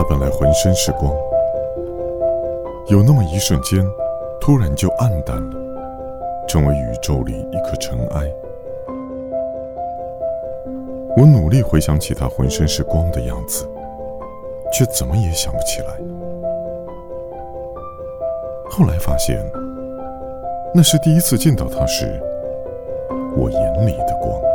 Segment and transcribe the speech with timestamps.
[0.00, 1.14] 他本来浑身是光。
[2.86, 3.86] 有那么一瞬间，
[4.40, 8.22] 突然就暗淡了，成为宇宙里一颗尘埃。
[11.18, 13.68] 我努力回想起他浑身是光的样子，
[14.72, 15.88] 却怎么也想不起来。
[18.70, 19.38] 后来发现，
[20.74, 22.18] 那是第一次见到他时，
[23.36, 24.49] 我眼里的光。